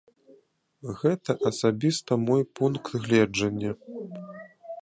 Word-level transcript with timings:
Гэта 1.01 1.31
асабіста 1.51 2.19
мой 2.27 2.43
пункт 2.61 2.91
гледжання. 3.05 3.71